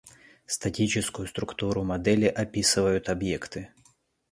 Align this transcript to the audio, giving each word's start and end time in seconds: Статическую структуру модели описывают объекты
Статическую 0.47 1.27
структуру 1.27 1.83
модели 1.83 2.25
описывают 2.25 3.07
объекты 3.07 3.69